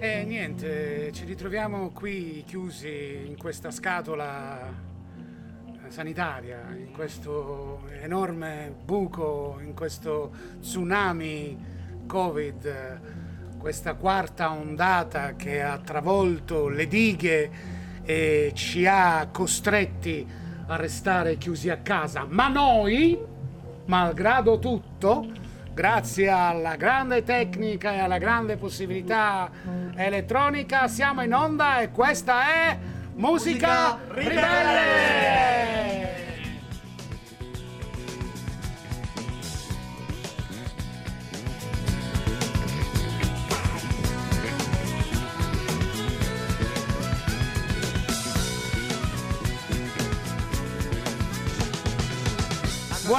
[0.00, 9.58] E niente, ci ritroviamo qui chiusi in questa scatola eh, sanitaria, in questo enorme buco,
[9.60, 10.30] in questo
[10.60, 11.58] tsunami
[12.06, 13.00] Covid,
[13.58, 17.50] questa quarta ondata che ha travolto le dighe
[18.04, 20.24] e ci ha costretti
[20.68, 22.24] a restare chiusi a casa.
[22.24, 23.18] Ma noi,
[23.86, 25.26] malgrado tutto,
[25.74, 29.48] grazie alla grande tecnica e alla grande possibilità
[29.98, 32.78] elettronica, siamo in onda e questa è
[33.14, 35.27] Musica, Musica Ribelle!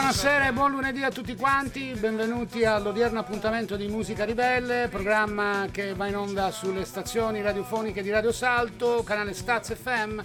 [0.09, 5.93] Buonasera e buon lunedì a tutti quanti, benvenuti all'odierno appuntamento di Musica Ribelle, programma che
[5.93, 10.19] va in onda sulle stazioni radiofoniche di Radio Salto, canale Staz FM.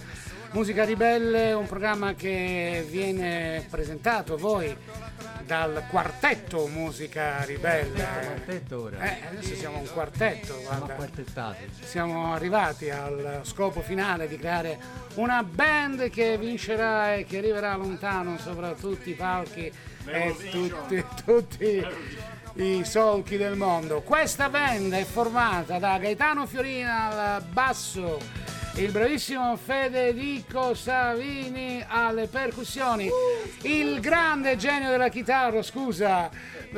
[0.53, 4.75] Musica Ribelle, un programma che viene presentato a voi
[5.45, 7.93] dal quartetto Musica Ribelle.
[7.93, 8.99] quartetto ora.
[8.99, 11.07] Eh, adesso siamo un quartetto, Siamo guarda.
[11.81, 14.77] Siamo arrivati al scopo finale di creare
[15.15, 19.71] una band che vincerà e che arriverà lontano sopra tutti i palchi
[20.05, 21.85] e tutti, tutti
[22.55, 24.01] i solchi del mondo.
[24.01, 28.19] Questa band è formata da Gaetano Fiorina al basso,
[28.77, 33.09] il bravissimo Federico Savini alle percussioni,
[33.61, 36.29] il grande genio della chitarra, scusa,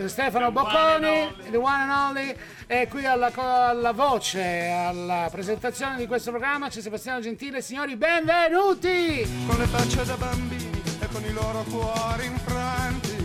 [0.06, 2.36] Stefano Bocconi, the one and only,
[2.68, 9.28] e qui alla, alla voce, alla presentazione di questo programma c'è Sebastiano Gentile, signori, benvenuti!
[9.48, 13.16] con le facce da bambini e con i loro cuori infranti.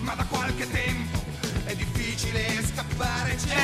[0.00, 1.17] Ma da qualche tempo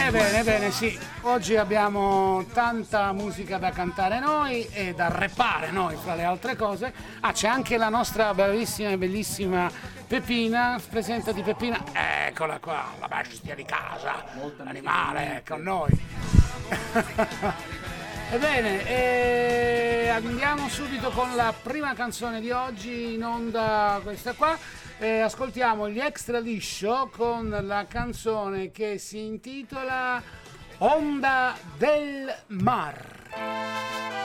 [0.06, 5.96] Ebbene, questo- ebbene, sì, oggi abbiamo tanta musica da cantare noi e da rappare noi,
[6.02, 6.92] fra le altre cose.
[7.20, 9.70] Ah, c'è anche la nostra bravissima e bellissima
[10.06, 11.82] Peppina, presentati Peppina,
[12.26, 14.24] eccola qua, la bestia di casa,
[14.62, 15.90] l'animale con noi.
[18.30, 24.56] Ebbene, eh, andiamo subito con la prima canzone di oggi in onda, questa qua.
[25.04, 30.22] Eh, ascoltiamo gli Extra Liscio con la canzone che si intitola
[30.78, 34.23] Onda del Mar.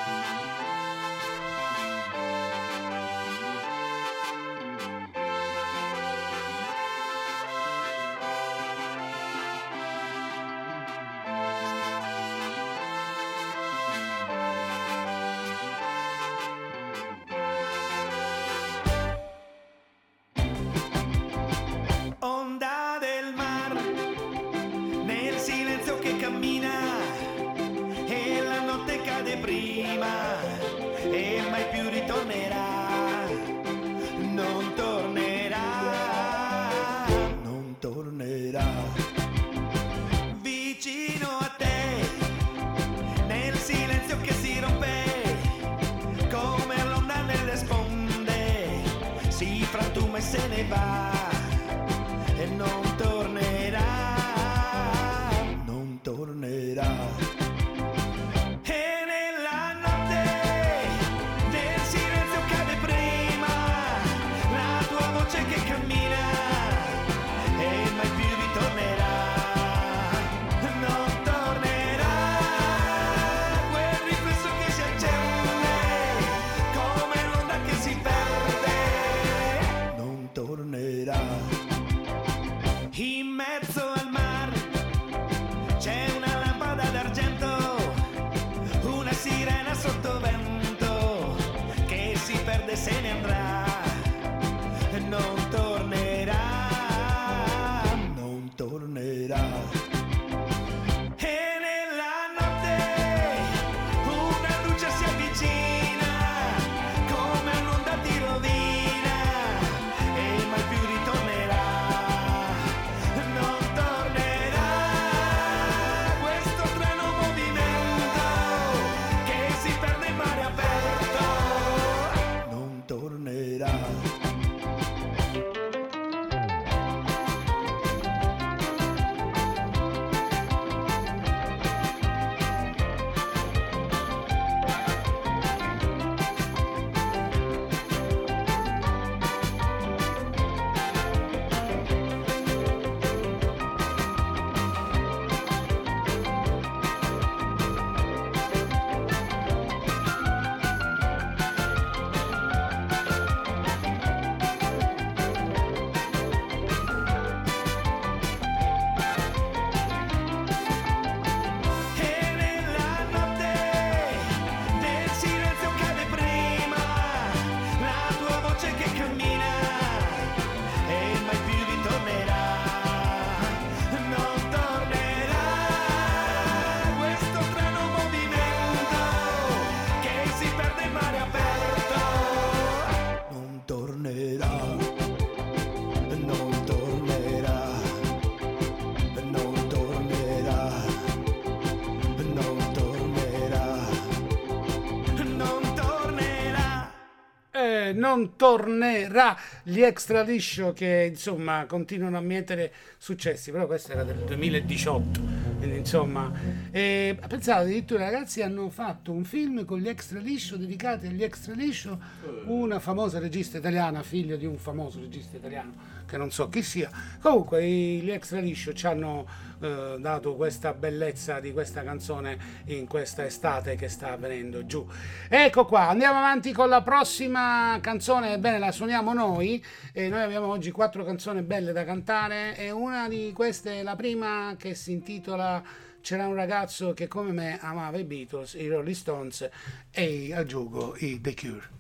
[197.99, 199.37] Non tornerà.
[199.63, 205.21] Gli extra liscio che insomma continuano a mietere successi, però questo era del 2018,
[205.59, 206.31] quindi insomma,
[206.71, 211.53] eh, pensate addirittura ragazzi hanno fatto un film con gli extra liscio dedicati agli extra
[211.53, 211.99] liscio,
[212.45, 216.89] una famosa regista italiana, figlio di un famoso regista italiano che non so chi sia.
[217.21, 219.25] Comunque gli extra liscio ci hanno
[219.61, 224.85] eh, dato questa bellezza di questa canzone in questa estate che sta avvenendo giù.
[225.27, 229.63] Ecco qua, andiamo avanti con la prossima canzone, ebbene la suoniamo noi
[229.93, 233.95] e noi abbiamo oggi quattro canzoni belle da cantare e una di queste è la
[233.95, 235.61] prima che si intitola
[236.01, 239.49] c'era un ragazzo che come me amava i Beatles, i Rolling Stones
[239.91, 241.78] e aggiungo i The Cure.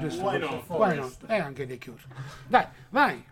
[0.00, 0.22] Giusto?
[0.22, 0.68] Why not?
[0.68, 1.16] Why not?
[1.26, 2.02] E anche The Cure.
[2.48, 3.24] Dai, vai!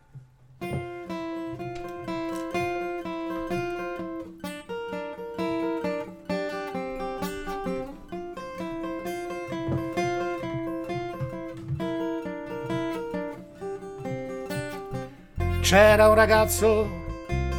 [15.60, 16.88] C'era un ragazzo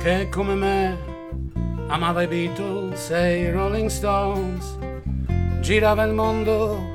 [0.02, 0.98] che come me
[1.88, 4.78] amava i Beatles e i Rolling Stones,
[5.62, 6.91] girava il mondo,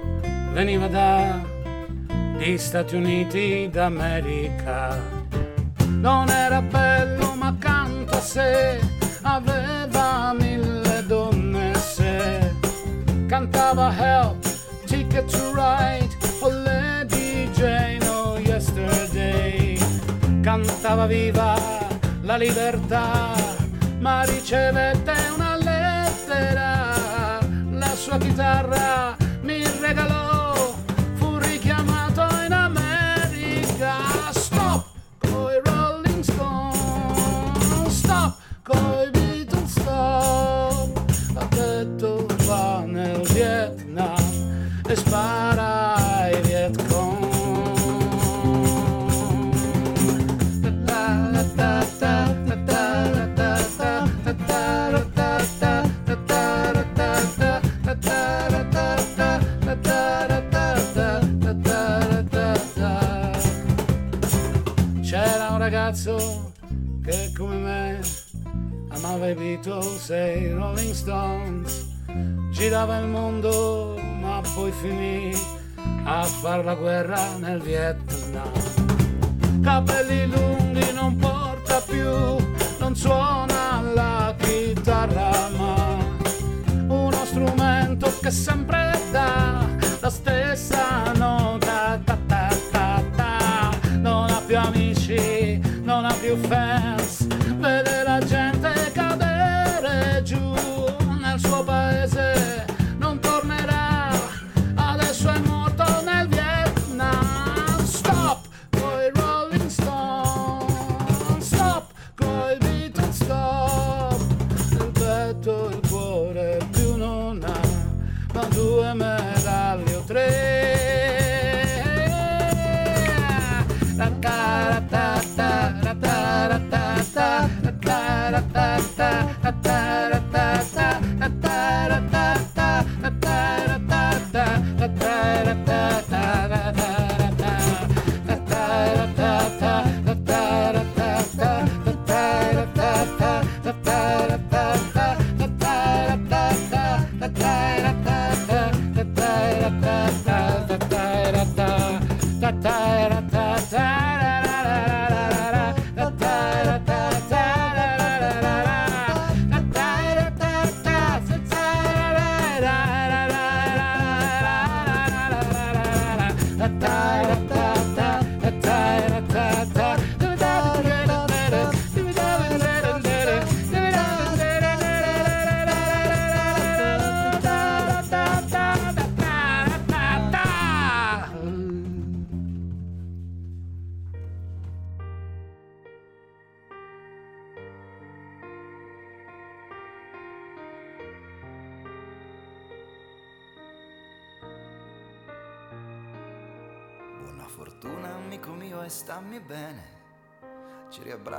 [0.57, 4.99] veniva dagli Stati Uniti d'America.
[5.87, 8.81] Non era bello ma accanto a sé
[9.21, 12.55] aveva mille donne se
[13.27, 14.49] cantava Help,
[14.87, 19.79] Ticket to Ride, oh Lady Jane, oh Yesterday
[20.41, 21.55] cantava viva
[22.23, 23.35] la libertà,
[23.99, 26.95] ma ricevette una lettera,
[27.73, 29.25] la sua chitarra
[69.29, 71.87] i Beatles e i Rolling Stones,
[72.51, 75.33] girava il mondo ma poi finì
[76.05, 78.53] a far la guerra nel Vietnam.
[79.63, 80.46] Capelli lunghi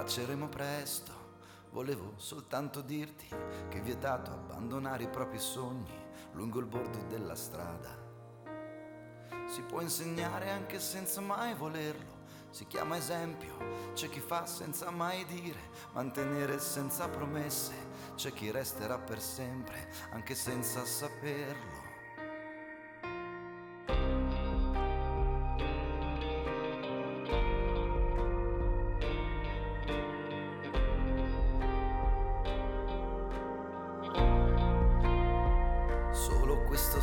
[0.07, 1.11] Riabbracceremo presto.
[1.71, 5.93] Volevo soltanto dirti che è vietato abbandonare i propri sogni
[6.31, 7.89] lungo il bordo della strada.
[9.47, 12.23] Si può insegnare anche senza mai volerlo.
[12.51, 13.57] Si chiama esempio,
[13.95, 15.59] c'è chi fa senza mai dire,
[15.91, 17.73] mantenere senza promesse,
[18.15, 21.76] c'è chi resterà per sempre anche senza saperlo.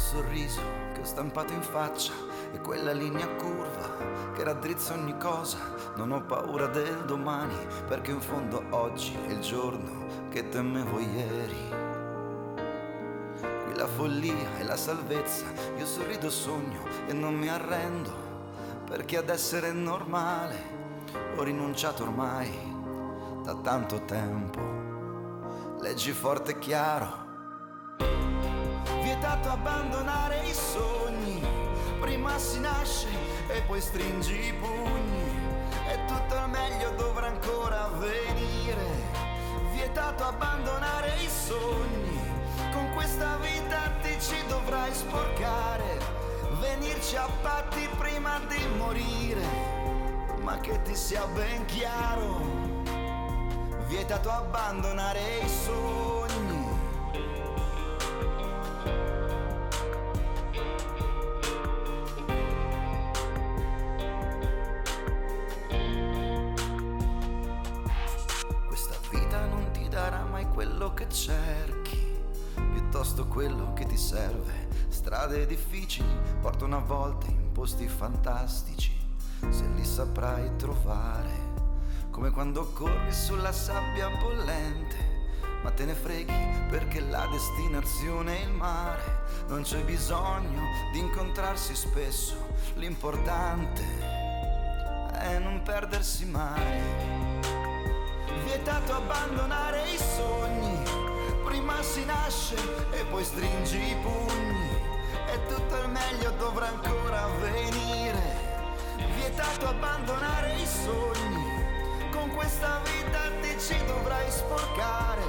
[0.05, 0.61] Sorriso
[0.93, 2.13] che ho stampato in faccia
[2.53, 5.57] e quella linea curva che raddrizza ogni cosa.
[5.97, 7.57] Non ho paura del domani
[7.89, 11.69] perché in fondo oggi è il giorno che temevo ieri.
[13.65, 15.47] Qui la follia e la salvezza,
[15.79, 18.23] io sorrido sogno e non mi arrendo
[18.85, 20.73] perché ad essere normale
[21.37, 22.53] ho rinunciato ormai
[23.43, 24.61] da tanto tempo.
[25.81, 27.24] Leggi forte e chiaro
[29.25, 31.41] vietato abbandonare i sogni.
[31.99, 33.09] Prima si nasce
[33.49, 35.25] e poi stringi i pugni.
[35.89, 38.87] E tutto il meglio dovrà ancora avvenire.
[39.73, 42.21] Vietato abbandonare i sogni.
[42.71, 45.99] Con questa vita ti ci dovrai sporcare.
[46.61, 49.47] Venirci a patti prima di morire.
[50.43, 52.43] Ma che ti sia ben chiaro.
[53.87, 56.74] Vietato abbandonare i sogni.
[77.65, 78.93] Posti fantastici,
[79.49, 81.53] se li saprai trovare.
[82.11, 84.99] Come quando corri sulla sabbia bollente,
[85.63, 89.23] ma te ne freghi perché la destinazione è il mare.
[89.47, 90.61] Non c'è bisogno
[90.93, 92.37] di incontrarsi spesso,
[92.75, 93.83] l'importante
[95.13, 96.83] è non perdersi mai
[98.45, 100.83] vietato abbandonare i sogni.
[101.43, 102.57] Prima si nasce
[102.91, 104.74] e poi stringi i pugni.
[105.35, 108.23] E tutto il meglio dovrà ancora avvenire.
[109.17, 111.45] Vietato abbandonare i sogni.
[112.13, 115.23] Con questa vita ti ci dovrai sporcare.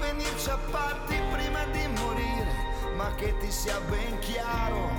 [0.00, 2.52] Venirci a patti prima di morire.
[2.96, 4.90] Ma che ti sia ben chiaro.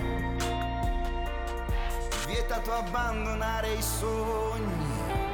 [2.26, 5.31] Vietato abbandonare i sogni.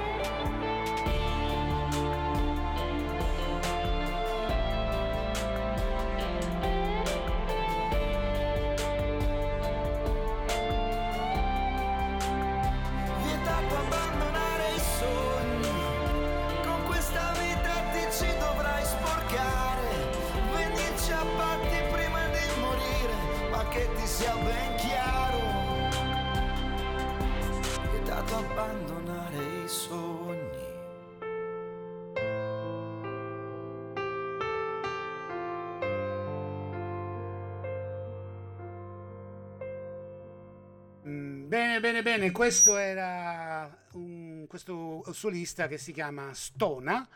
[41.77, 47.07] Bene, bene, bene, questo era un, questo solista che si chiama Stona,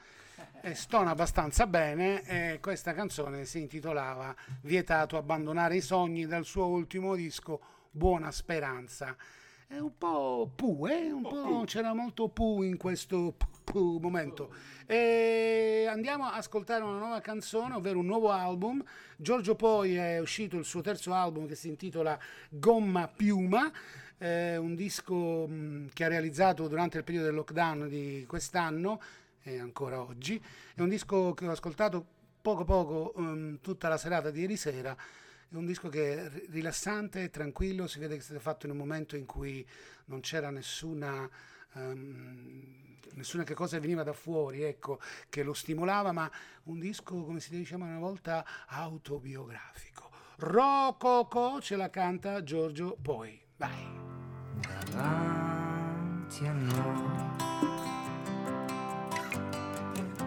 [0.62, 6.68] e stona abbastanza bene e questa canzone si intitolava Vietato abbandonare i sogni dal suo
[6.68, 9.16] ultimo disco Buona Speranza.
[9.66, 11.12] È un po' pu, eh?
[11.12, 14.54] un po', c'era molto pu in questo pu momento.
[14.86, 18.84] E andiamo a ascoltare una nuova canzone, ovvero un nuovo album.
[19.18, 23.72] Giorgio Poi è uscito il suo terzo album che si intitola Gomma Piuma
[24.22, 29.02] eh, un disco mh, mm, che ha realizzato durante il periodo del lockdown di quest'anno
[29.42, 30.42] e ancora oggi.
[30.76, 32.06] È un disco che ho ascoltato
[32.40, 34.96] poco poco um, tutta la serata di ieri sera.
[34.96, 38.78] È un disco che è rilassante, tranquillo, si vede che è stato fatto in un
[38.78, 39.68] momento in cui
[40.06, 41.28] non c'era nessuna,
[41.74, 45.00] um, nessuna che cosa veniva da fuori, ecco,
[45.30, 46.32] che lo stimolava, ma
[46.66, 50.10] un disco, come si diceva una volta, autobiografico.
[50.38, 53.50] Rococo ce la canta Giorgio Poi.
[53.62, 53.70] Vai
[54.90, 57.30] davanti a noi.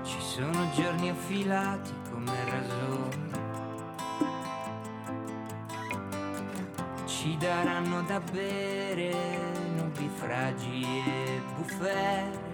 [0.04, 3.32] Ci sono giorni affilati come rasoi.
[7.06, 9.12] Ci daranno da bere
[9.78, 12.52] nubifragi e bufere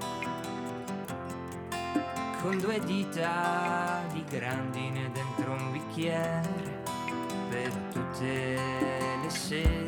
[2.40, 6.82] con due dita di grandine dentro un bicchiere
[7.50, 8.58] per tutte
[9.20, 9.79] le sere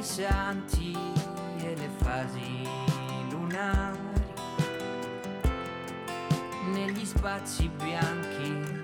[0.00, 0.96] Dei santi
[1.58, 2.66] e le fasi
[3.28, 3.98] lunari
[6.72, 8.79] negli spazi bianchi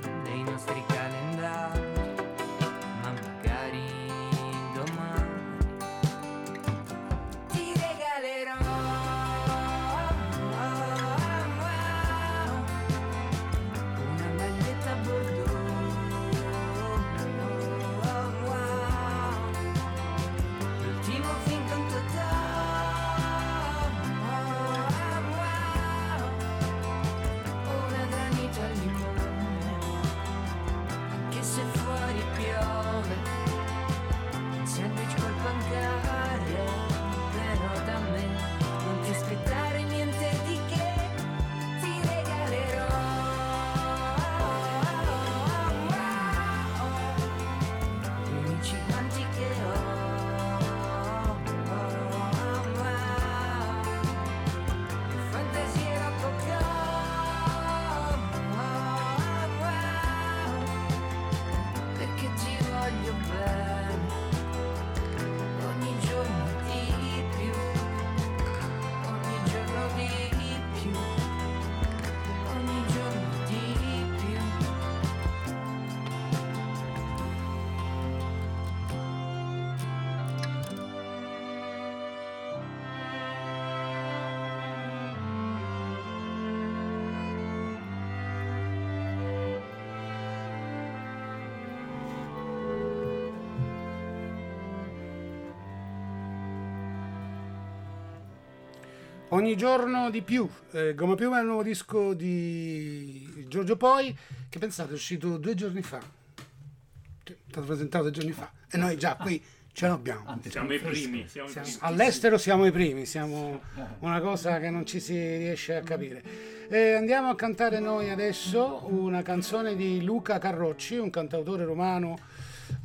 [99.37, 104.17] Ogni giorno di più, eh, Goma Piuma è il nuovo disco di Giorgio Poi,
[104.49, 105.99] che pensate è uscito due giorni fa.
[105.99, 108.51] È stato presentato due giorni fa.
[108.71, 109.45] E noi già qui
[109.75, 110.41] ce l'abbiamo.
[110.49, 113.61] Siamo i primi, siamo Siamo- all'estero siamo i primi, siamo
[113.99, 116.23] una cosa che non ci si riesce a capire.
[116.71, 122.19] Eh, andiamo a cantare noi adesso una canzone di Luca Carrocci, un cantautore romano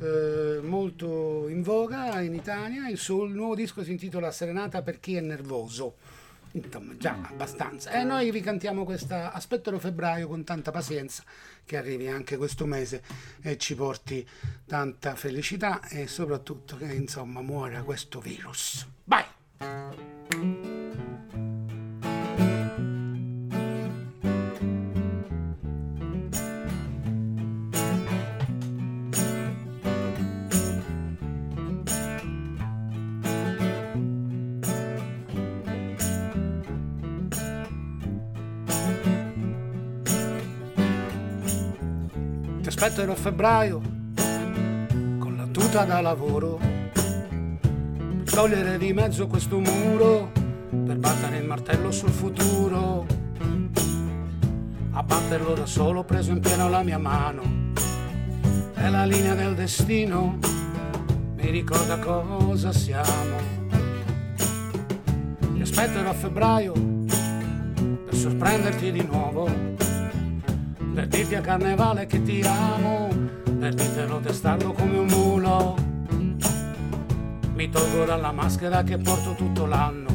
[0.02, 2.90] eh, molto in voga in Italia.
[2.90, 6.20] Il suo nuovo disco si intitola Serenata per chi è nervoso.
[6.52, 7.90] Insomma, già abbastanza.
[7.90, 11.22] E noi vi cantiamo questa Aspettero febbraio con tanta pazienza
[11.64, 13.02] che arrivi anche questo mese
[13.40, 14.26] e ci porti
[14.66, 18.86] tanta felicità e soprattutto che insomma muora questo virus.
[19.04, 20.11] Vai!
[42.94, 43.80] A febbraio
[45.18, 46.60] con la tuta da lavoro
[48.22, 50.30] togliere di mezzo questo muro
[50.70, 53.06] per battere il martello sul futuro
[54.90, 57.72] a batterlo da solo preso in pieno la mia mano.
[58.74, 60.38] È la linea del destino
[61.36, 63.36] mi ricorda cosa siamo.
[65.54, 66.72] Ti aspetterò a febbraio
[68.04, 69.80] per sorprenderti di nuovo
[70.92, 73.08] per dirti a carnevale che ti amo,
[73.58, 75.76] per dirtelo testardo come un mulo.
[77.54, 80.08] Mi tolgo dalla maschera che porto tutto l'anno,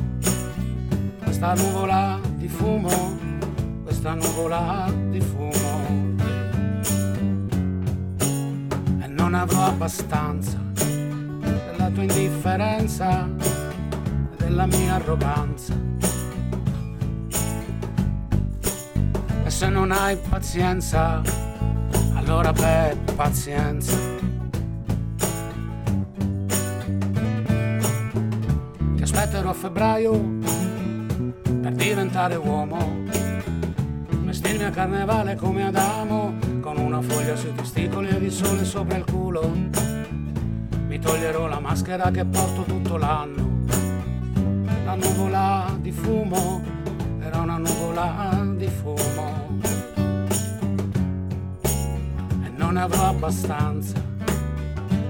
[1.23, 3.17] questa nuvola di fumo,
[3.83, 6.15] questa nuvola di fumo.
[8.99, 13.27] E non avrò abbastanza della tua indifferenza
[14.31, 16.06] e della mia arroganza.
[19.57, 21.19] Se non hai pazienza,
[22.13, 23.97] allora beh, pazienza.
[28.95, 30.11] Ti aspetterò a febbraio
[31.59, 32.77] per diventare uomo.
[34.25, 39.05] Vestirmi a carnevale come Adamo, con una foglia sui testicoli e di sole sopra il
[39.05, 39.51] culo.
[40.87, 43.65] Mi toglierò la maschera che porto tutto l'anno.
[44.85, 46.61] La nuvola di fumo
[47.19, 49.16] era una nuvola di fumo
[52.77, 53.99] e non avrò abbastanza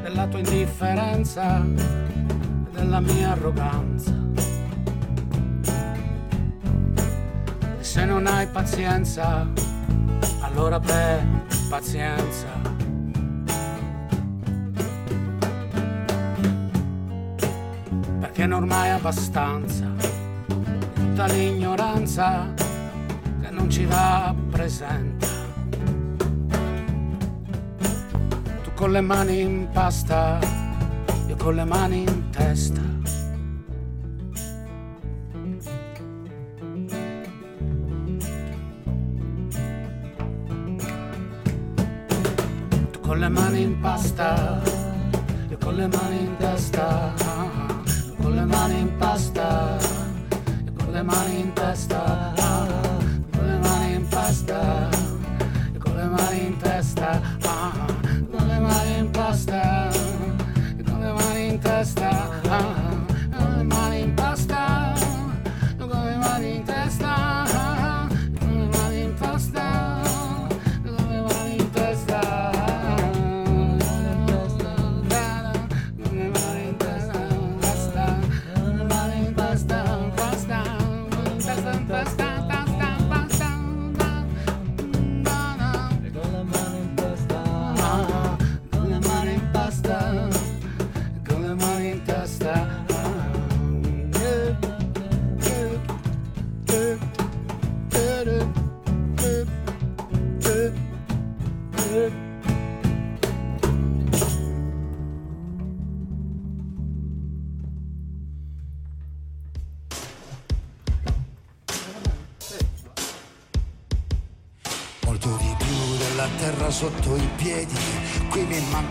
[0.01, 4.13] della tua indifferenza e della mia arroganza
[7.77, 9.45] e se non hai pazienza
[10.41, 11.25] allora beh
[11.69, 12.47] pazienza
[18.21, 19.91] perché non ormai abbastanza
[20.93, 22.53] tutta l'ignoranza
[23.41, 25.36] che non ci rappresenta.
[28.87, 30.39] Con le mani in pasta,
[31.27, 32.79] io con le mani in testa.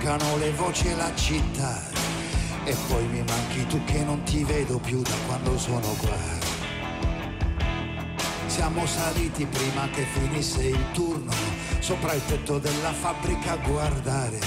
[0.07, 1.83] Mancano le voci e la città.
[2.65, 6.17] E poi mi manchi tu che non ti vedo più da quando sono qua.
[8.47, 11.33] Siamo saliti prima che finisse il turno,
[11.81, 14.39] sopra il tetto della fabbrica a guardare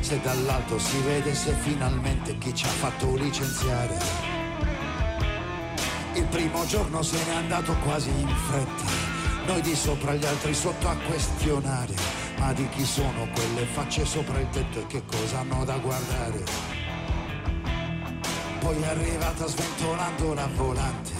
[0.00, 3.98] se dall'alto si vede se finalmente chi ci ha fatto licenziare.
[6.14, 8.84] Il primo giorno se n'è andato quasi in fretta,
[9.46, 14.38] noi di sopra gli altri sotto a questionare, ma di chi sono quelle facce sopra
[14.38, 16.44] il tetto e che cosa hanno da guardare.
[18.60, 21.12] Poi è arrivata sventolando la volante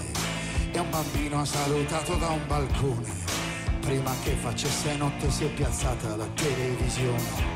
[0.71, 3.25] e un bambino ha salutato da un balcone.
[3.79, 7.55] Prima che facesse notte si è piazzata la televisione.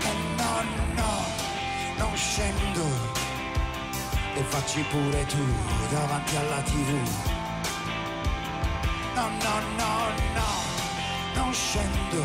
[0.00, 0.62] E no,
[0.94, 1.24] no,
[1.98, 3.14] non scendo
[4.34, 5.44] e facci pure tu
[5.90, 7.32] davanti alla tv.
[9.14, 10.03] No, no, no,
[11.54, 12.20] scendo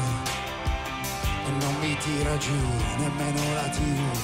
[1.45, 2.57] e non mi tira giù
[2.97, 4.17] nemmeno la tv.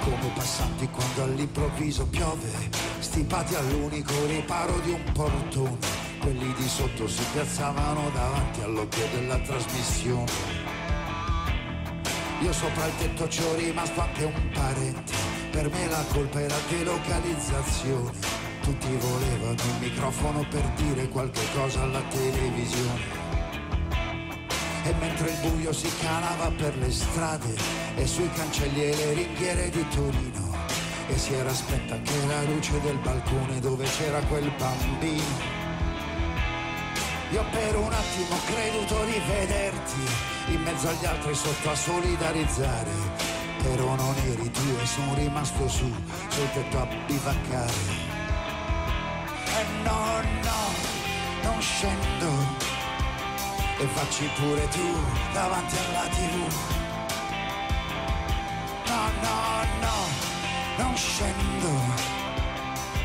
[0.00, 2.50] Come passanti quando all'improvviso piove,
[2.98, 5.78] stipati all'unico riparo di un portone,
[6.20, 10.70] quelli di sotto si piazzavano davanti all'occhio della trasmissione.
[12.40, 15.12] Io sopra il tetto ci ho rimasto anche un parente,
[15.52, 18.41] per me la colpa era delocalizzazione.
[18.62, 23.20] Tutti volevano il microfono per dire qualche cosa alla televisione.
[24.84, 27.56] E mentre il buio si canava per le strade
[27.96, 30.54] e sui cancelli e le ringhiere di Torino,
[31.08, 35.60] e si era spenta anche la luce del balcone dove c'era quel bambino.
[37.32, 42.90] Io per un attimo ho creduto di vederti in mezzo agli altri sotto a solidarizzare.
[43.62, 45.90] Però non eri tu e sono rimasto su,
[46.28, 48.11] sul tetto a bivaccare.
[49.84, 50.62] No, no,
[51.42, 52.30] non scendo
[53.78, 54.94] e facci pure tu
[55.32, 56.52] davanti alla tv.
[58.86, 61.70] No, no, no, non scendo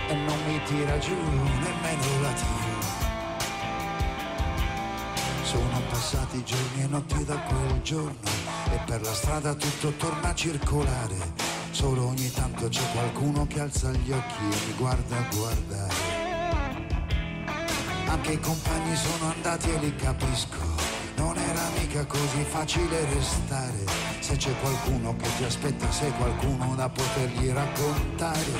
[0.07, 2.65] e non mi tira giù nemmeno la tv.
[5.43, 8.17] Sono passati giorni e notti da quel giorno
[8.71, 11.15] e per la strada tutto torna a circolare.
[11.71, 16.16] Solo ogni tanto c'è qualcuno che alza gli occhi e mi guarda a guardare.
[18.07, 20.57] Anche i compagni sono andati e li capisco.
[21.17, 23.83] Non era mica così facile restare.
[24.19, 28.51] Se c'è qualcuno che ti aspetta, sei qualcuno da potergli raccontare.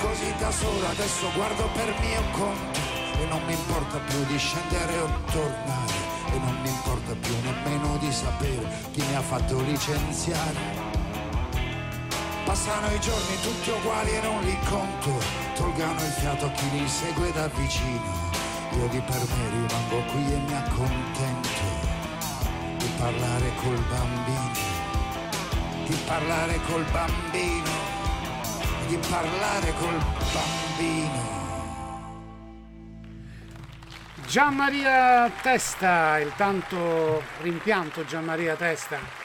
[0.00, 2.80] Così da solo adesso guardo per mio conto
[3.20, 5.92] e non mi importa più di scendere o tornare
[6.32, 10.89] e non mi importa più nemmeno di sapere chi mi ha fatto licenziare.
[12.50, 15.22] Passano i giorni tutti uguali e non li conto,
[15.54, 18.28] tolgano il fiato a chi li segue da vicino.
[18.72, 21.48] Io di per me rimango qui e mi accontento.
[22.76, 24.50] Di parlare col bambino,
[25.86, 27.70] di parlare col bambino,
[28.88, 31.38] di parlare col bambino.
[34.26, 39.19] Gianmaria Testa, il tanto rimpianto Gianmaria Testa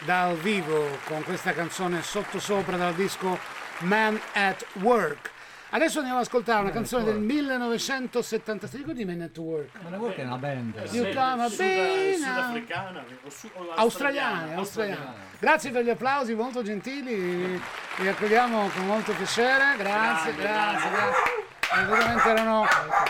[0.00, 3.38] dal vivo con questa canzone sottosopra dal disco
[3.80, 5.30] Man at Work.
[5.72, 8.80] Adesso andiamo ad ascoltare una canzone del 1976.
[8.80, 9.70] Ricordi Men at Work?
[9.82, 10.82] Ma la è una band.
[10.90, 12.14] Chiamo Sud-.
[12.16, 15.14] Sudafricana o su- o Australiane, australiane.
[15.38, 17.60] Grazie per gli applausi molto gentili,
[17.96, 21.86] li accogliamo con molto piacere, grazie, grazie, grazie.
[21.86, 22.66] Veramente erano,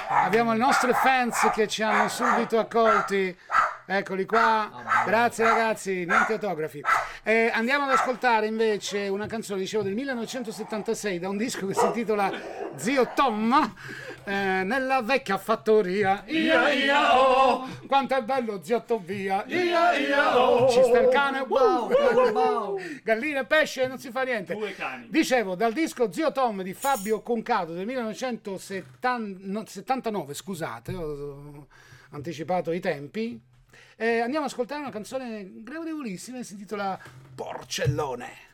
[0.08, 3.34] abbiamo i nostri fans che ci hanno subito accolti,
[3.96, 4.70] eccoli qua,
[5.04, 6.80] grazie ragazzi, niente autografi.
[7.24, 11.84] Eh, andiamo ad ascoltare invece una canzone, dicevo, del 1976 da un disco che si
[11.84, 12.30] intitola
[12.76, 13.74] Zio Tom.
[14.24, 20.38] eh, nella vecchia fattoria, ia ia oh, quanto è bello zio Tom via, ia ia
[20.38, 24.54] oh, ci sta il cane, wow, galline, pesce, non si fa niente.
[24.54, 25.08] Due cani.
[25.10, 31.66] Dicevo, dal disco Zio Tom di Fabio Concato del 1979, scusate, ho
[32.10, 33.48] anticipato i tempi.
[34.00, 36.98] Eh, andiamo ad ascoltare una canzone gradevolissima, si intitola
[37.34, 38.48] Porcellone.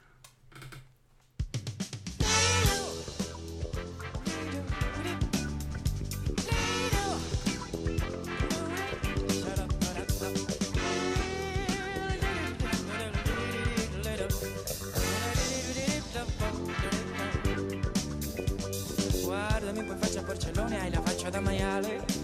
[19.22, 22.15] Guardami poi faccia porcellone, hai la faccia da maiale.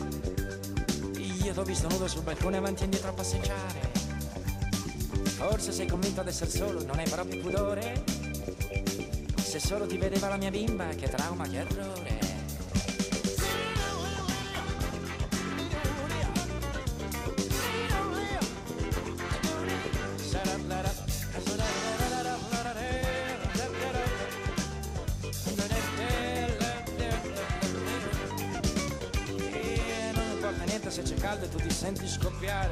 [1.52, 3.92] Io t'ho visto nudo sul balcone avanti e indietro a passeggiare.
[5.36, 8.04] Forse sei convinto ad essere solo, non hai proprio pudore.
[9.36, 12.21] Se solo ti vedeva la mia bimba, che trauma, che errore.
[31.22, 32.70] Caldo e tu ti senti scoppiare.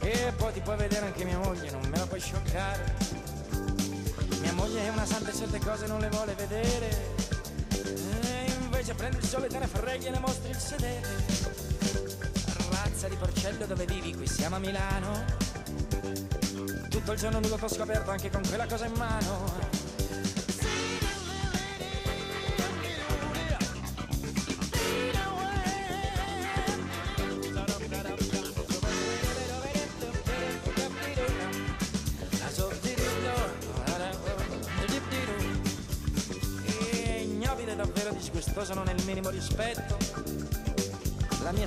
[0.00, 2.94] E poi ti puoi vedere anche mia moglie, non me la puoi scioccare.
[4.40, 7.14] Mia moglie è una santa e certe cose non le vuole vedere.
[7.70, 11.08] E invece prendi il sole e te ne freghi e ne mostri il sedere.
[12.70, 15.24] Razza di porcello dove vivi, qui siamo a Milano.
[16.90, 19.81] Tutto il giorno nudo t'ho scoperto anche con quella cosa in mano.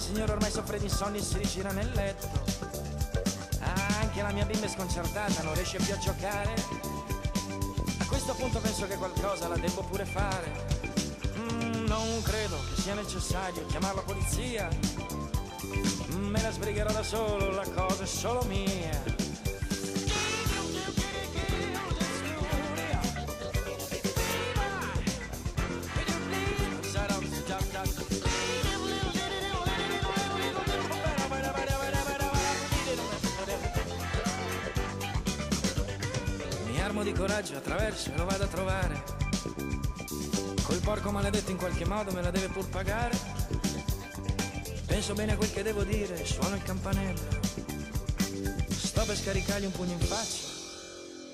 [0.05, 2.29] Signora ormai soffre di insonni e si rigira nel letto.
[3.99, 6.53] Anche la mia bimba è sconcertata, non riesce più a giocare.
[7.97, 10.67] A questo punto penso che qualcosa la devo pure fare.
[11.37, 14.69] Mm, Non credo che sia necessario chiamare la polizia
[16.17, 19.24] Me la sbrigherò da solo, la cosa è solo mia
[37.75, 39.03] attraverso e lo vado a trovare.
[40.65, 43.17] Quel porco maledetto in qualche modo me la deve pur pagare.
[44.85, 47.43] Penso bene a quel che devo dire, suono il campanello.
[48.69, 50.47] Sto per scaricargli un pugno in faccia,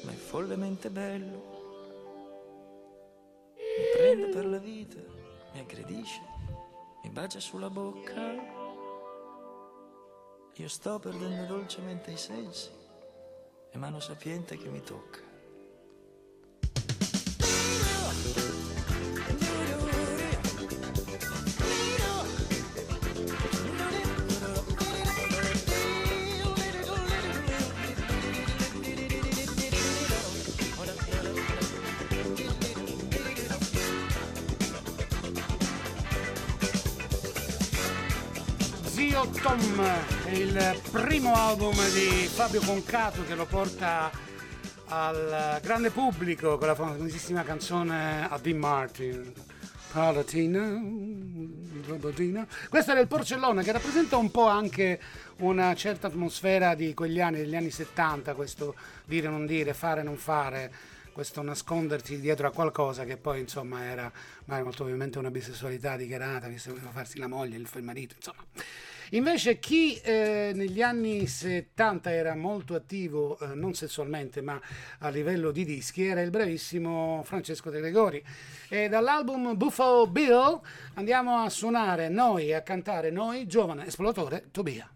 [0.04, 1.60] ma è follemente bello.
[3.56, 5.00] Mi prende per la vita,
[5.54, 6.22] mi aggredisce,
[7.04, 8.60] mi bacia sulla bocca.
[10.56, 12.70] Io sto perdendo dolcemente i sensi
[13.72, 15.31] e mano sapiente che mi tocca.
[39.52, 44.10] È il primo album di Fabio Concato che lo porta
[44.86, 49.34] al grande pubblico con la famosissima canzone a Dean Martin.
[49.92, 50.80] Palatina.
[52.70, 55.02] Questo era il porcellone che rappresenta un po' anche
[55.40, 60.16] una certa atmosfera di quegli anni, degli anni 70, questo dire non dire, fare non
[60.16, 60.72] fare,
[61.12, 64.10] questo nascondersi dietro a qualcosa che poi insomma era
[64.46, 68.46] magari molto ovviamente una bisessualità dichiarata, visto che voleva farsi la moglie, il marito, insomma.
[69.14, 74.60] Invece chi eh, negli anni 70 era molto attivo, eh, non sessualmente, ma
[75.00, 78.24] a livello di dischi, era il bravissimo Francesco De Gregori.
[78.70, 80.62] E dall'album Buffalo Bill
[80.94, 84.90] andiamo a suonare noi, a cantare noi, giovane esploratore Tobia.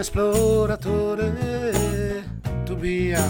[0.00, 1.32] Esploratore,
[2.64, 3.22] tu via.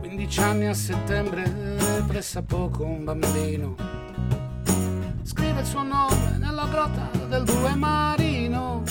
[0.00, 1.42] 15 anni a settembre,
[2.06, 3.74] pressa poco un bambino.
[5.22, 8.82] Scrive il suo nome nella grotta del due marino.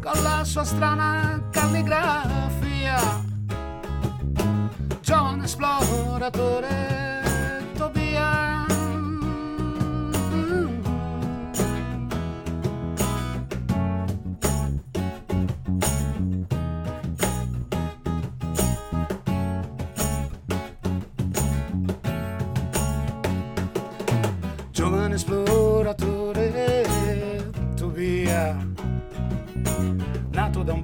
[0.00, 3.24] Con la sua strana calligrafia.
[5.00, 7.05] Giovane esploratore,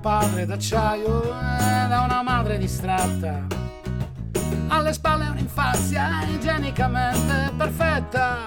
[0.02, 3.46] padre d'acciaio e da una madre distratta.
[4.66, 8.44] Alle spalle un'infanzia igienicamente perfetta.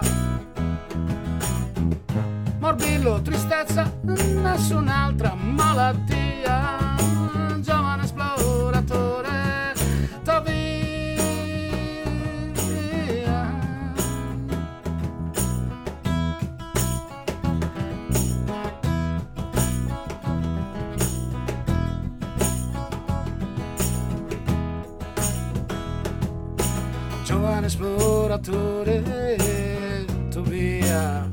[2.60, 6.85] Morbillo, tristezza, nessun'altra malattia.
[28.46, 31.28] Esploratore Tobia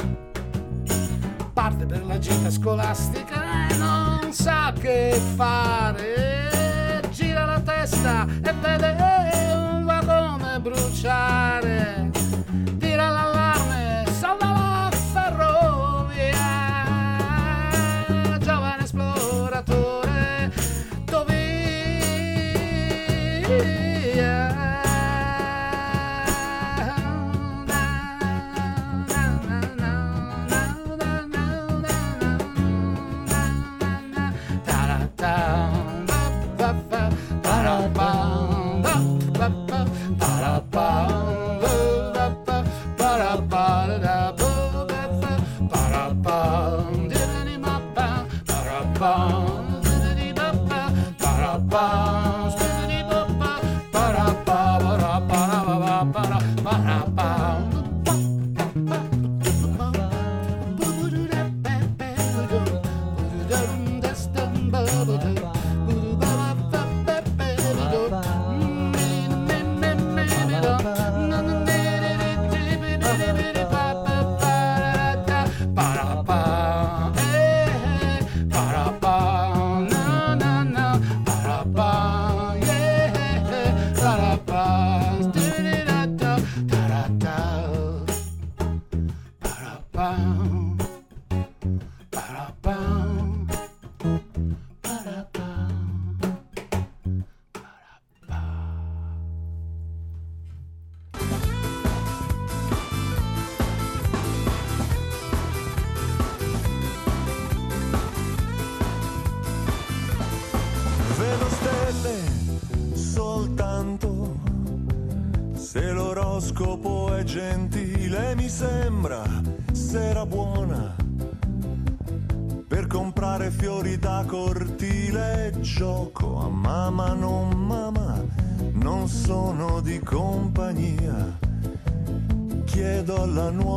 [1.52, 7.02] parte per la gita scolastica e non sa che fare.
[7.10, 8.96] Gira la testa e vede
[9.54, 12.10] un vagone bruciare.
[12.78, 16.38] Tira l'allarme salva la ferrovia.
[18.38, 20.50] Giovane esploratore
[23.46, 23.91] Vedo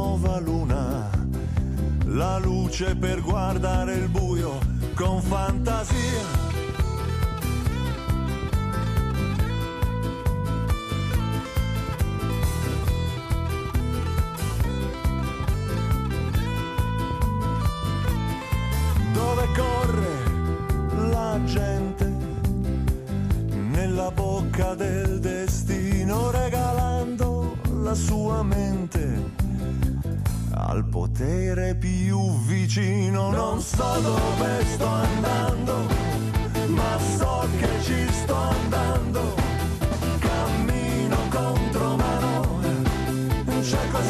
[0.05, 1.09] nuova luna.
[2.05, 4.59] La luce per guardare il buio
[4.93, 6.43] con fantasia.
[19.11, 20.15] Dove corre
[21.09, 22.13] la gente?
[23.71, 29.44] Nella bocca del destino regalando la sua mente
[30.55, 33.31] al potere più vicino.
[33.31, 35.93] Non so dove sto andando
[36.67, 39.35] ma so che ci sto andando.
[40.19, 42.61] Cammino contro mano
[43.61, 44.03] cieco e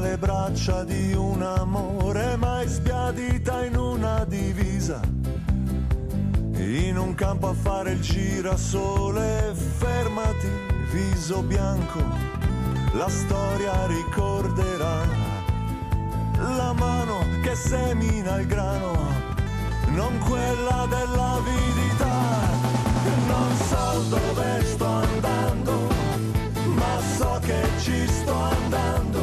[0.00, 5.14] le braccia di un amore mai sbiadita in una divisa
[7.14, 10.48] un campo a fare il girasole, fermati,
[10.90, 12.02] viso bianco,
[12.94, 15.02] la storia ricorderà.
[16.56, 18.92] La mano che semina il grano,
[19.90, 22.12] non quella dell'avidità.
[23.28, 25.88] Non so dove sto andando,
[26.74, 29.13] ma so che ci sto andando.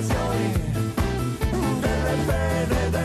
[0.00, 0.52] Occasioni,
[1.80, 2.99] delle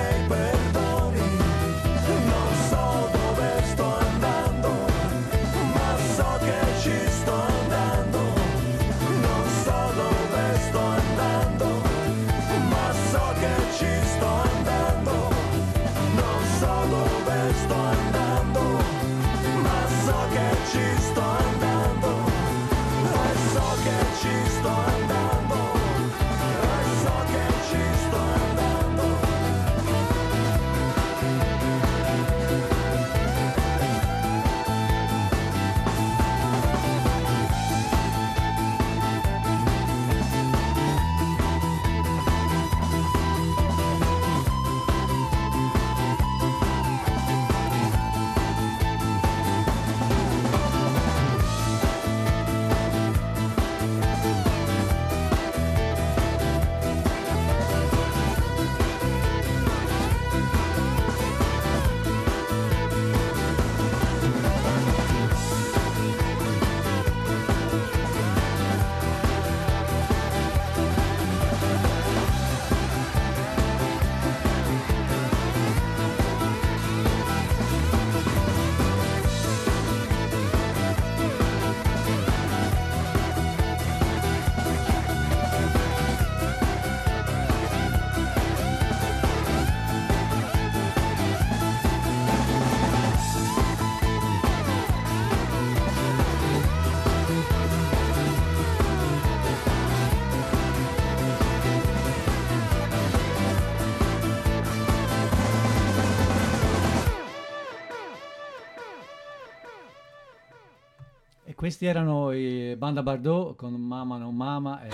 [111.47, 114.89] E questi erano i Banda Bardot con Mama non Mama e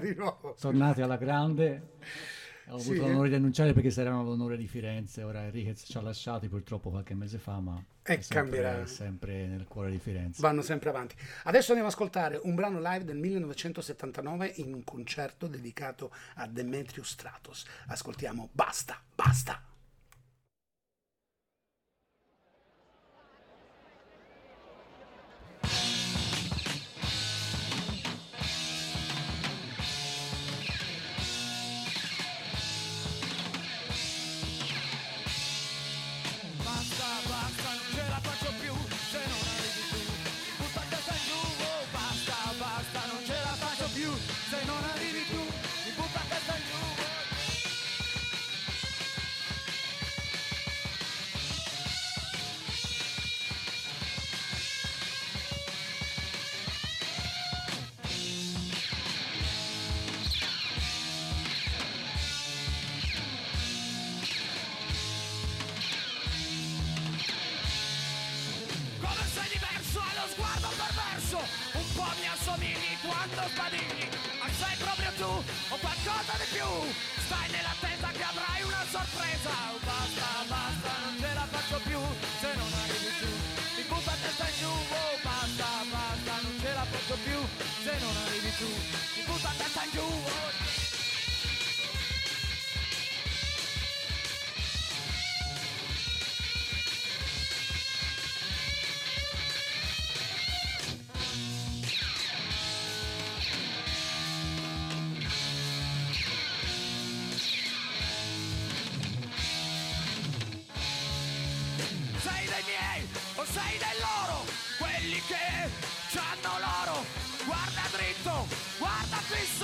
[0.00, 0.54] di nuovo.
[0.58, 1.92] tornati alla grande.
[2.68, 3.08] Ho Sì, avuto eh.
[3.10, 5.22] l'onore di annunciare perché saranno l'onore di Firenze.
[5.24, 7.82] Ora Enriquez ci ha lasciati purtroppo qualche mese fa, ma E
[8.14, 8.86] è sempre, cambierà.
[8.86, 10.40] sempre nel cuore di Firenze.
[10.40, 11.14] Vanno sempre avanti.
[11.42, 17.08] Adesso andiamo ad ascoltare un brano live del 1979 in un concerto dedicato a Demetrius
[17.10, 17.66] Stratos.
[17.88, 18.98] Ascoltiamo basta.
[19.14, 19.60] Basta,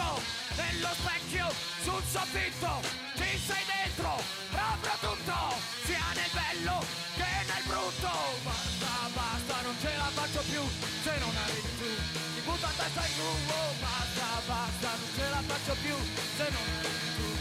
[0.01, 0.23] fisso
[0.57, 1.47] Nello specchio,
[1.83, 2.81] sul soffitto.
[3.15, 5.39] Ci sei dentro, proprio tutto
[5.85, 6.85] Sia nel bello
[7.17, 8.11] che nel brutto.
[8.43, 10.63] Basta, basta, non ce la faccio più
[11.05, 11.91] Se non arrivi tu
[12.35, 13.31] Mi butto a testa in giù
[13.81, 15.97] Basta, basta, non ce la faccio più
[16.37, 17.40] Se non arrivi tu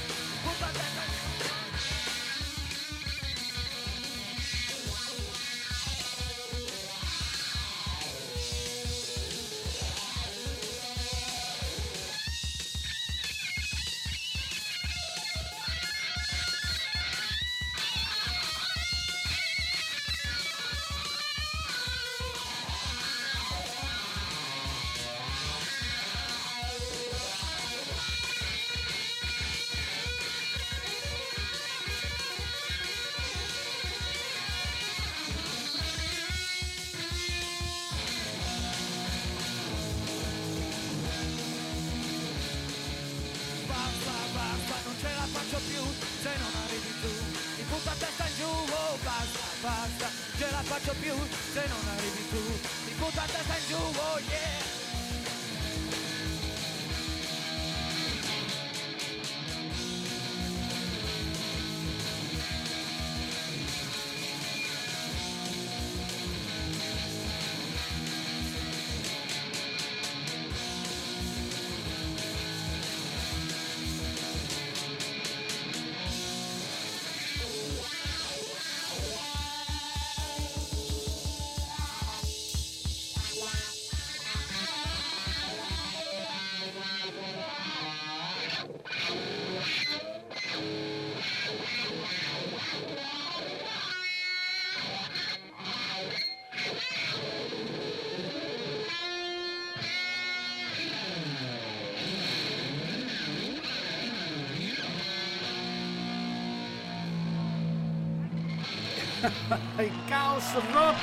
[109.79, 110.97] il Chaos Rock.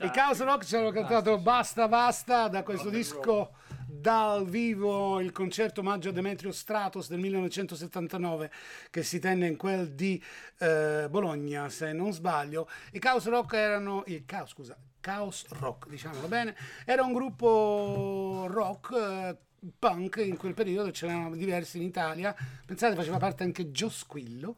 [0.00, 3.52] Il Chaos Rock ci hanno cantato Basta Basta da questo disco
[3.86, 8.50] dal vivo il concerto omaggio a Demetrio Stratos del 1979
[8.90, 10.22] che si tenne in quel di
[10.58, 12.68] eh, Bologna se non sbaglio.
[12.92, 18.92] I Chaos Rock erano il Chaos scusa Chaos Rock diciamolo bene era un gruppo rock
[18.92, 19.36] eh,
[19.78, 22.34] punk in quel periodo c'erano diversi in Italia.
[22.66, 24.56] Pensate faceva parte anche Gio Squillo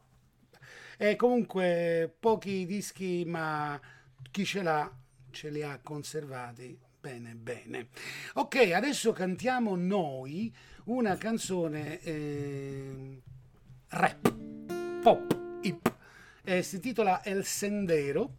[0.97, 3.81] e comunque pochi dischi, ma
[4.31, 4.91] chi ce l'ha
[5.31, 7.89] ce li ha conservati bene bene.
[8.35, 10.51] Ok, adesso cantiamo noi
[10.85, 13.21] una canzone eh,
[13.89, 14.35] rap,
[15.03, 15.95] pop, hip.
[16.43, 18.37] Eh, si intitola El Sendero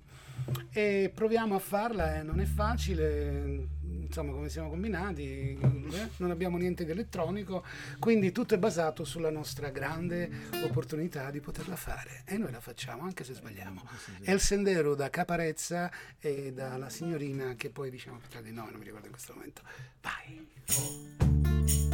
[0.72, 3.68] e proviamo a farla, eh, non è facile,
[4.16, 7.66] insomma come siamo combinati, eh, non abbiamo niente di elettronico,
[7.99, 10.30] quindi tutto è basato sulla nostra grande
[10.63, 13.86] opportunità di poterla fare e noi la facciamo anche se sbagliamo.
[14.22, 18.80] È il sendero da Caparezza e dalla signorina che poi diciamo più tardi no, non
[18.80, 19.61] mi ricordo in questo momento.
[20.01, 21.93] Vai.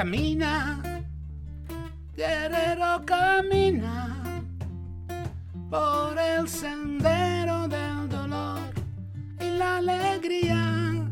[0.00, 0.80] Camina,
[2.16, 4.42] guerrero, camina
[5.68, 8.72] por el sendero del dolor
[9.38, 11.06] y la alegría.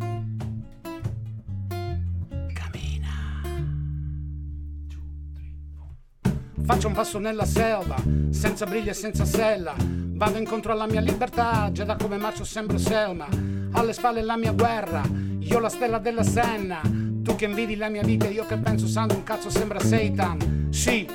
[6.64, 7.96] Faccio un passo nella selva,
[8.30, 9.74] senza briglie e senza sella.
[9.78, 13.28] Vado incontro alla mia libertà, già da come marcio sembro Selma.
[13.72, 15.02] Alle spalle la mia guerra,
[15.40, 17.07] io la stella della Senna.
[17.28, 20.68] Tu che invidi la mia vita, io che penso sangue un cazzo sembra Satan.
[20.70, 21.06] Sì,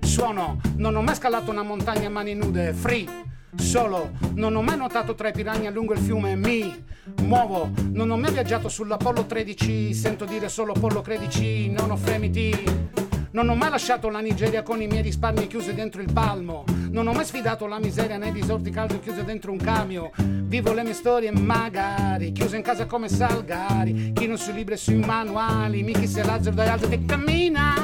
[0.00, 3.06] suono, non ho mai scalato una montagna a mani nude, free.
[3.54, 6.74] Solo, non ho mai nuotato tra i piranha lungo il fiume, mi
[7.22, 12.99] muovo, non ho mai viaggiato sull'Apollo 13, sento dire solo Apollo 13, non ho fremiti.
[13.32, 16.64] Non ho mai lasciato la Nigeria con i miei risparmi chiusi dentro il palmo.
[16.90, 20.10] Non ho mai sfidato la miseria nei disorti caldi chiusi dentro un camion.
[20.46, 24.12] Vivo le mie storie magari, chiuse in casa come Salgari.
[24.14, 27.74] Chi non sui libri e sui manuali, Michi se Lazzaro dai altri che cammina.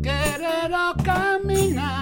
[0.00, 2.01] Guerrero cammina.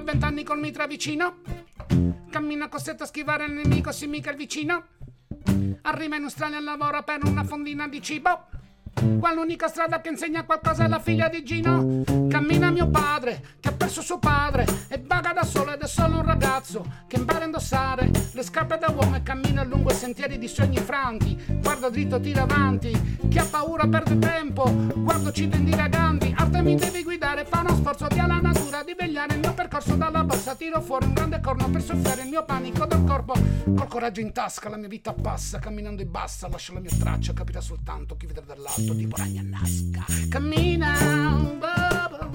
[0.00, 1.36] A vent'anni col mitra vicino.
[2.30, 4.84] Cammina costretto a schivare il nemico, sì mica il vicino.
[5.82, 8.46] Arriva in Australia e lavora per una fondina di cibo.
[9.18, 12.02] Qua l'unica strada che insegna qualcosa è la figlia di Gino.
[12.28, 16.18] Cammina mio padre, che ha perso suo padre, e vaga da solo ed è solo
[16.18, 20.38] un ragazzo che impara a indossare le scarpe da uomo e cammina lungo i sentieri
[20.38, 21.36] di sogni franti.
[21.60, 24.72] Guarda dritto, tira avanti, chi ha paura perde tempo.
[24.94, 29.34] Guardo cito indiraganti, arte mi devi guidare, fa uno sforzo di alla natura di vegliare
[29.34, 30.54] il mio percorso dalla borsa.
[30.54, 33.32] Tiro fuori un grande corno per soffiare il mio panico dal corpo.
[33.32, 37.32] Col coraggio in tasca, la mia vita passa, camminando in bassa, lascio la mia traccia,
[37.32, 40.04] capirà soltanto chi vedrà dall'alto, tipo ragna nasca.
[40.28, 40.92] Cammina,
[41.58, 42.30] baba,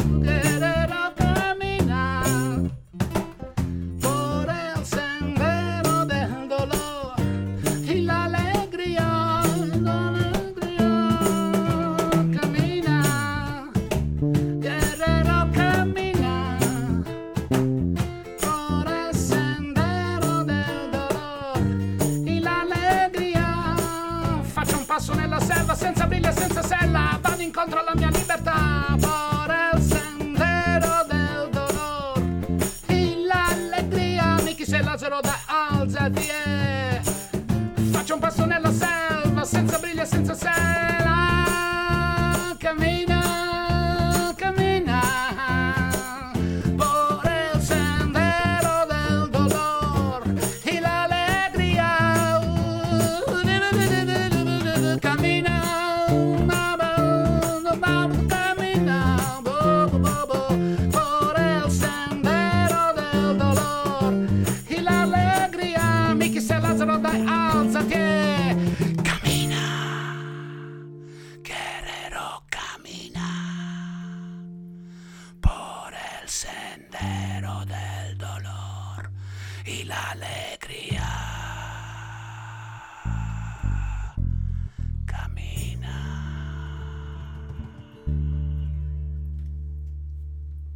[79.65, 81.03] y la alegría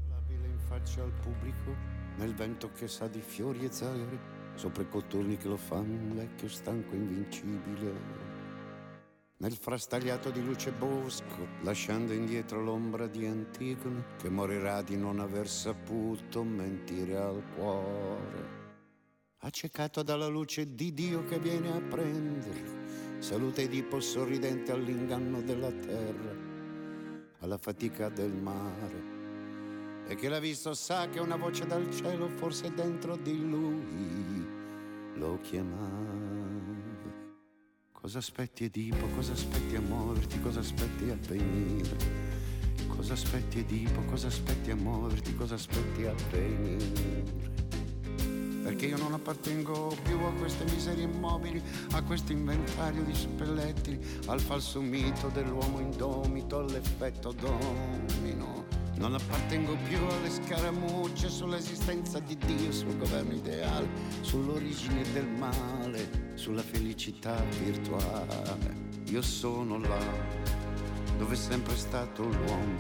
[0.09, 1.75] labile in faccia al pubblico,
[2.17, 4.19] nel vento che sa di fiori e zagari,
[4.55, 8.27] sopra i cotturni che lo fanno vecchio stanco invincibile.
[9.37, 15.47] Nel frastagliato di luce bosco, lasciando indietro l'ombra di Antigone, che morirà di non aver
[15.47, 18.58] saputo mentire al cuore.
[19.41, 26.35] Accecato dalla luce di Dio che viene a prenderlo, saluta Edipo sorridente all'inganno della terra,
[27.39, 29.17] alla fatica del mare
[30.09, 34.45] e chi l'ha visto sa che una voce dal cielo forse dentro di lui
[35.13, 36.17] lo chiamava.
[37.93, 41.97] Cosa aspetti Edipo, cosa aspetti a muoverti, cosa aspetti a venire?
[42.87, 47.68] Cosa aspetti Edipo, cosa aspetti a muoverti, cosa aspetti a venire?
[48.69, 51.59] Perché io non appartengo più a queste miserie immobili,
[51.93, 58.67] a questo inventario di suppellettili, al falso mito dell'uomo indomito, all'effetto domino.
[58.97, 63.87] Non appartengo più alle scaramucce sull'esistenza di Dio, sul governo ideale,
[64.21, 68.75] sull'origine del male, sulla felicità virtuale.
[69.05, 70.05] Io sono là,
[71.17, 72.77] dove è sempre stato l'uomo,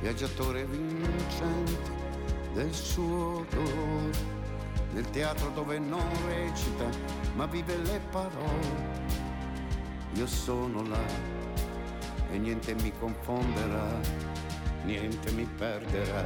[0.00, 1.90] viaggiatore vincente
[2.52, 4.42] del suo dolore,
[4.94, 6.88] nel teatro dove non recita,
[7.34, 9.02] ma vive le parole.
[10.12, 11.04] Io sono là
[12.30, 13.88] e niente mi confonderà,
[14.84, 16.24] niente mi perderà,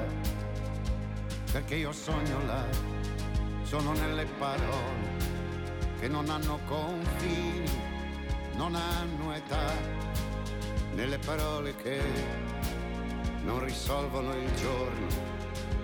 [1.51, 2.63] perché io sogno là,
[3.63, 5.17] sono nelle parole
[5.99, 7.71] che non hanno confini,
[8.57, 9.73] non hanno età,
[10.95, 12.03] nelle parole che
[13.45, 15.07] non risolvono il giorno,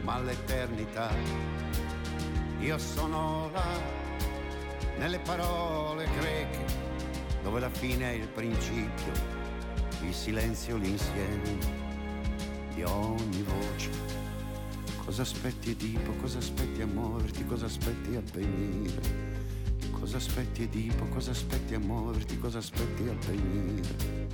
[0.02, 1.93] ma l'eternità.
[2.64, 3.78] Io sono là,
[4.96, 6.64] nelle parole greche,
[7.42, 9.12] dove la fine è il principio,
[10.00, 11.58] il silenzio l'insieme
[12.74, 13.90] di ogni voce.
[15.04, 19.00] Cosa aspetti Edipo, cosa aspetti a muoverti, cosa aspetti a venire?
[19.90, 24.26] Cosa aspetti Edipo, cosa aspetti a muoverti, cosa aspetti a venire?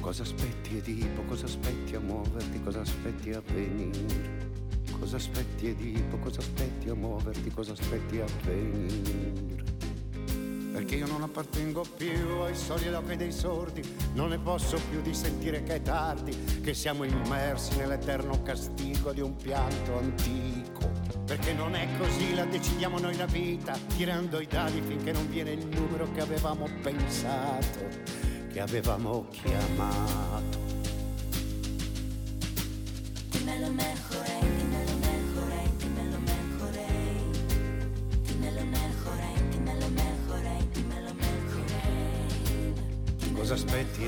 [0.00, 4.49] Cosa aspetti Edipo, cosa aspetti a muoverti, cosa aspetti a venire?
[5.00, 9.64] Cosa aspetti Edipo, cosa aspetti a muoverti, cosa aspetti a venire?
[10.72, 13.82] Perché io non appartengo più ai soli ed occhi dei sordi,
[14.12, 19.20] non ne posso più di sentire che è tardi, che siamo immersi nell'eterno castigo di
[19.20, 20.90] un pianto antico.
[21.24, 25.52] Perché non è così, la decidiamo noi la vita, tirando i dadi finché non viene
[25.52, 27.86] il numero che avevamo pensato,
[28.52, 30.58] che avevamo chiamato.
[33.30, 34.09] Dímelo mejor,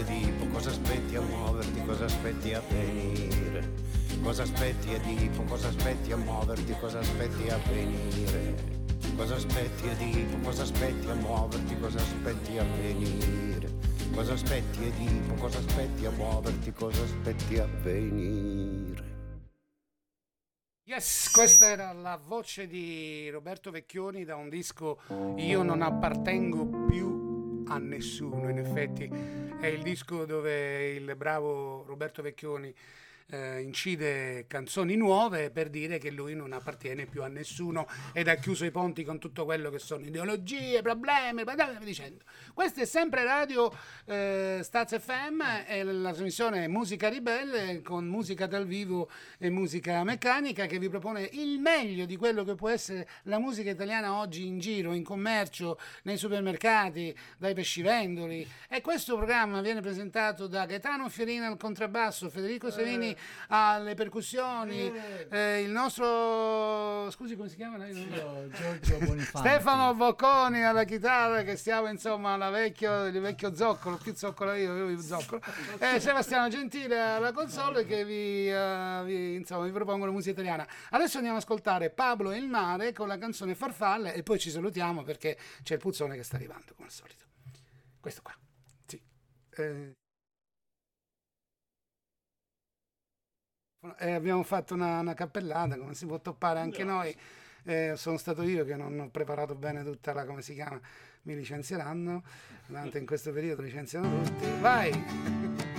[0.02, 3.72] aspetti Edipo, cosa aspetti a muoverti, cosa aspetti a venire?
[4.22, 8.54] Cosa aspetti Edipo, cosa aspetti a muoverti, cosa aspetti a venire?
[9.16, 13.70] Cosa aspetti Edipo, cosa aspetti a muoverti, cosa aspetti a venire?
[14.12, 19.10] Cosa aspetti Edipo, cosa aspetti a muoverti, cosa aspetti a venire?
[20.84, 24.98] Yes, questa era la voce di Roberto Vecchioni da un disco
[25.36, 27.31] Io non appartengo più
[27.66, 28.48] a nessuno.
[28.48, 29.08] In effetti
[29.60, 32.74] è il disco dove il bravo Roberto Vecchioni
[33.32, 38.34] eh, incide canzoni nuove per dire che lui non appartiene più a nessuno ed ha
[38.34, 41.42] chiuso i ponti con tutto quello che sono ideologie, problemi,
[41.82, 42.22] dicendo.
[42.52, 43.74] Questa è sempre Radio
[44.04, 50.66] eh, Staz FM e la trasmissione Musica Ribelle con musica dal vivo e musica meccanica
[50.66, 54.58] che vi propone il meglio di quello che può essere la musica italiana oggi in
[54.58, 58.46] giro, in commercio, nei supermercati, dai pescivendoli.
[58.68, 63.16] E questo programma viene presentato da Gaetano Fierina al contrabbasso, Federico Savini
[63.48, 64.92] alle percussioni,
[65.30, 67.92] eh, il nostro scusi come si chiama lei?
[68.10, 68.98] Giorgio.
[69.20, 74.88] Stefano Bocconi alla chitarra che stiamo insomma alla vecchio, il vecchio zoccolo, più zoccolo io,
[74.88, 75.40] io zoccolo.
[75.78, 80.66] E Sebastiano Gentile alla console che vi, eh, vi, insomma, vi propongono musica italiana.
[80.90, 84.50] Adesso andiamo ad ascoltare Pablo e il mare con la canzone Farfalle e poi ci
[84.50, 87.24] salutiamo perché c'è il puzzone che sta arrivando come al solito.
[88.00, 88.34] Questo qua.
[88.86, 89.00] Sì.
[89.56, 89.92] Eh,
[93.98, 97.14] eh, abbiamo fatto una, una cappellata, come si può toppare anche noi.
[97.64, 100.80] Eh, sono stato io che non ho preparato bene tutta la, come si chiama,
[101.22, 102.22] mi licenzieranno,
[102.70, 104.46] tanto in questo periodo licenziano tutti.
[104.60, 105.71] Vai!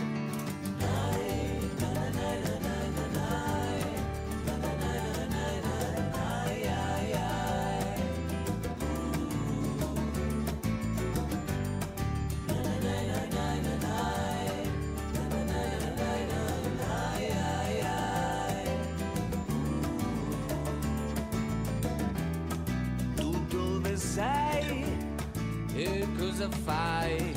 [26.64, 27.34] Fai?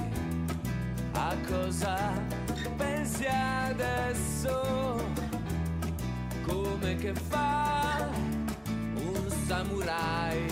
[1.13, 1.97] A cosa
[2.77, 5.05] pensi adesso?
[6.47, 8.09] Come che fa
[8.95, 10.47] un samurai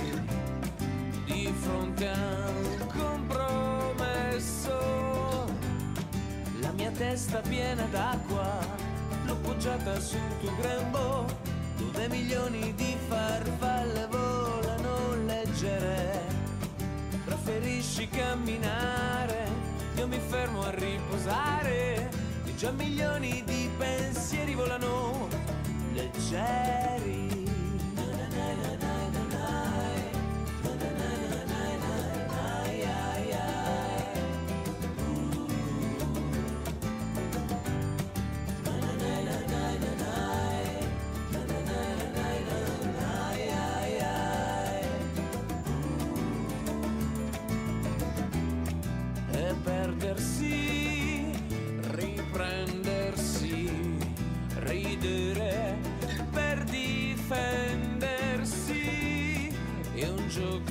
[1.24, 4.76] di fronte a un compromesso?
[6.60, 8.58] La mia testa piena d'acqua
[9.26, 11.26] l'ho poggiata sul tuo grembo
[11.76, 16.23] dove milioni di farfalle volano leggere.
[17.54, 19.46] Preferisci camminare,
[19.96, 22.10] io mi fermo a riposare.
[22.46, 25.28] E già milioni di pensieri volano
[25.92, 27.33] leggeri.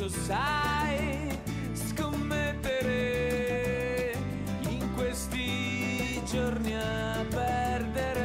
[0.03, 1.39] Gioco, sai,
[1.73, 2.81] scommettere
[4.69, 8.21] in questi giorni a perdere.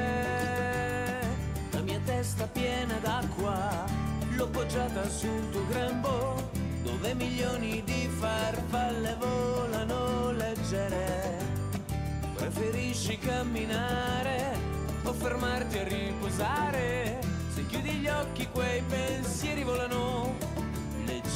[1.70, 3.84] La mia testa piena d'acqua
[4.30, 6.50] l'ho poggiata sul tuo grembo
[6.82, 11.36] dove milioni di farfalle volano leggere.
[12.34, 14.56] Preferisci camminare
[15.02, 17.20] o fermarti a riposare?
[17.52, 20.27] Se chiudi gli occhi quei pensieri volano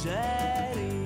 [0.05, 1.02] leggeri.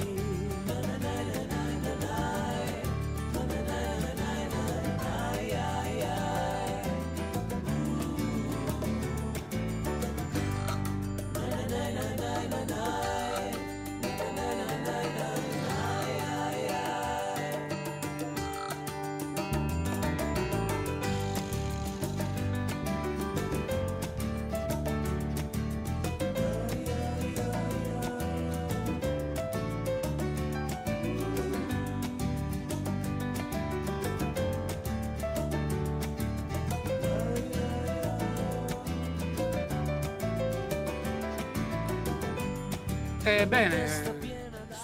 [43.30, 43.88] Ebbene,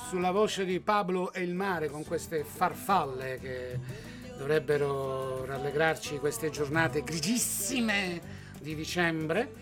[0.10, 3.80] sulla voce di Pablo e il mare con queste farfalle che
[4.38, 8.22] dovrebbero rallegrarci queste giornate grigissime
[8.60, 9.54] di dicembre.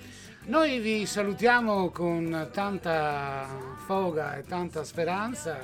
[0.45, 3.47] Noi vi salutiamo con tanta
[3.85, 5.59] foga e tanta speranza.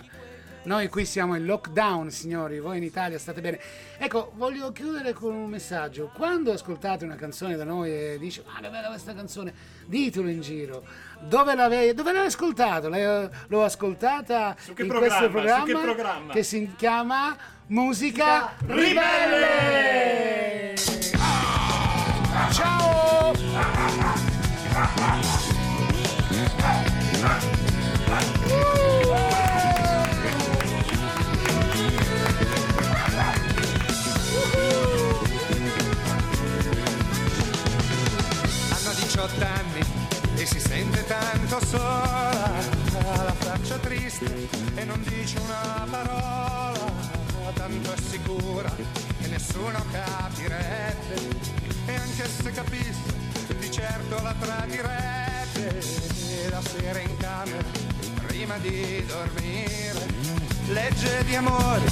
[0.68, 3.57] Noi qui siamo in lockdown, signori, voi in Italia state bene.
[3.97, 6.11] Ecco, voglio chiudere con un messaggio.
[6.13, 9.53] Quando ascoltate una canzone da noi e dici, ah, che bella questa canzone,
[9.86, 10.84] ditelo in giro.
[11.22, 12.89] Dove l'avete, dove l'hai ascoltato?
[12.89, 15.15] L'hai- l'ho ascoltata Su che in programma?
[15.30, 16.34] questo Su che programma, programma?
[16.34, 17.38] che si chiama
[17.68, 19.15] Musica Ribelle.
[22.51, 23.32] Ciao!
[41.58, 46.91] Tanto sola, la faccia triste e non dice una parola,
[47.53, 51.55] tanto è sicura che nessuno capirebbe.
[51.86, 53.16] E anche se capisse
[53.60, 55.82] di certo la tradirebbe
[56.49, 57.64] la sera in camera
[58.28, 60.05] prima di dormire
[60.68, 61.86] legge di amore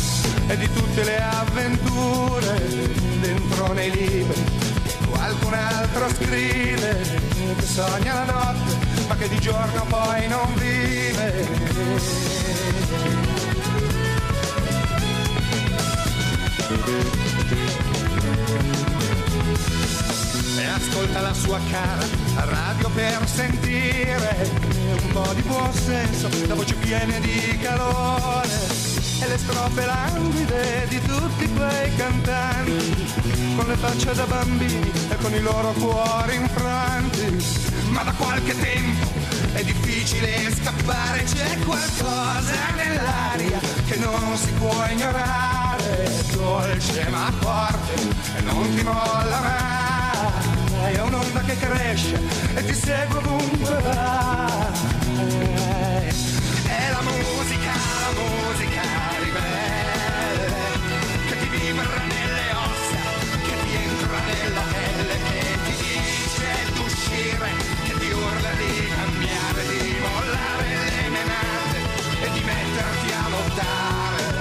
[0.48, 2.62] e di tutte le avventure
[3.22, 4.75] dentro nei libri
[5.16, 7.22] qualcun altro scrive
[7.58, 11.48] che sogna la notte ma che di giorno poi non vive.
[20.58, 22.06] E ascolta la sua cara
[22.36, 24.50] radio per sentire
[25.02, 31.00] un po' di buon senso, la voce piena di calore e le strofe languide di
[31.02, 33.14] tutti quei cantanti
[33.56, 37.44] con le facce da bambini e con i loro cuori infranti.
[37.90, 39.08] Ma da qualche tempo
[39.54, 47.94] è difficile scappare, c'è qualcosa nell'aria che non si può ignorare, dolce ma forte
[48.38, 52.20] e non ti molla mai, è un'onda che cresce
[52.56, 55.85] e ti segue ovunque vai.
[61.76, 63.02] Vibra nelle ossa,
[63.44, 67.52] che ti entra nella pelle, che ti dice d'uscire,
[67.84, 71.78] che ti urla di cambiare, di mollare le menate
[72.22, 74.35] e di metterti a lottare.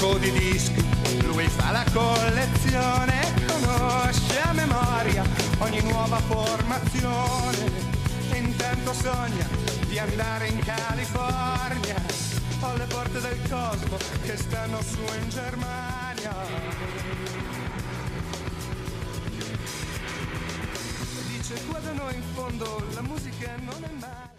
[0.00, 0.80] Marco di dischi,
[1.24, 5.24] lui fa la collezione, conosce a memoria
[5.58, 7.66] ogni nuova formazione
[8.30, 9.44] e intanto sogna
[9.88, 11.96] di andare in California
[12.60, 16.32] o alle porte del cosmo che stanno su in Germania.
[21.26, 24.37] Dice qua da noi in fondo la musica non è male.